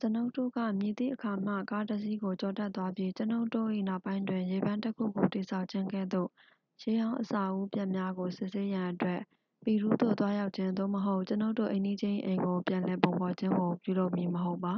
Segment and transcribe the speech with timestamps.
[0.00, 6.28] ကျွန်ုပ်တို့က မည်သည့်အခါမှ ကားတစ်စီးကို ကျော်တက်သွားပြီး ကျွန်ုပ်တို့၏ နောက်ပိုင်းတွင် ရေပန်းတစ်ခုကို တည်ဆောက်ခြင်းကဲ့သို့
[6.80, 9.20] ရှေးဟောင်း အဆောက်အဦးပျက်များကို စစ်ဆေးရန်အတွက်
[9.64, 14.74] ပီရူးသို့ သွားရောက်ခြင်း သို့မဟုတ် ကျွန်ုပ်တို့ အိမ်နီးချင်း၏ အိမ်ကို ပြန်လည်ပုံဖော်ခြင်းကို ပြုလုပ်မည်မဟုတ်ပါ